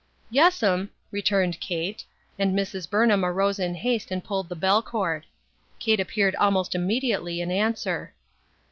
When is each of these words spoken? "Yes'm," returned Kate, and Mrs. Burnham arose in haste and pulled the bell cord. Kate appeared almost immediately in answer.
"Yes'm," 0.31 0.89
returned 1.11 1.59
Kate, 1.59 2.03
and 2.39 2.57
Mrs. 2.57 2.89
Burnham 2.89 3.23
arose 3.23 3.59
in 3.59 3.75
haste 3.75 4.09
and 4.09 4.23
pulled 4.23 4.49
the 4.49 4.55
bell 4.55 4.81
cord. 4.81 5.27
Kate 5.77 5.99
appeared 5.99 6.33
almost 6.37 6.73
immediately 6.73 7.39
in 7.39 7.51
answer. 7.51 8.11